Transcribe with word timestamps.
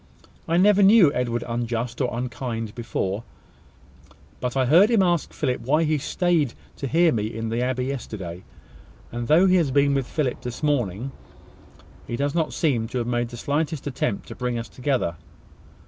"I 0.47 0.57
never 0.57 0.81
knew 0.81 1.13
Edward 1.13 1.43
unjust 1.47 2.01
or 2.01 2.09
unkind 2.11 2.73
before; 2.73 3.23
but 4.39 4.57
I 4.57 4.65
heard 4.65 4.89
him 4.89 5.03
ask 5.03 5.31
Philip 5.31 5.61
why 5.61 5.83
he 5.83 5.99
staid 5.99 6.55
to 6.77 6.87
hear 6.87 7.11
me 7.11 7.27
in 7.27 7.49
the 7.49 7.61
abbey 7.61 7.85
yesterday; 7.85 8.43
and 9.11 9.27
though 9.27 9.45
he 9.45 9.57
has 9.57 9.69
been 9.69 9.93
with 9.93 10.07
Philip 10.07 10.41
this 10.41 10.63
morning, 10.63 11.11
he 12.07 12.15
does 12.15 12.33
not 12.33 12.51
seem 12.51 12.87
to 12.87 12.97
have 12.97 13.05
made 13.05 13.29
the 13.29 13.37
slightest 13.37 13.85
attempt 13.85 14.27
to 14.29 14.35
bring 14.35 14.57
us 14.57 14.69
together. 14.69 15.17